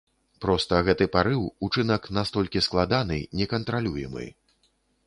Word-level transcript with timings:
Проста 0.45 0.79
гэты 0.87 1.07
парыў, 1.17 1.43
учынак 1.67 2.09
настолькі 2.17 2.65
складаны, 2.69 3.21
некантралюемы. 3.43 4.27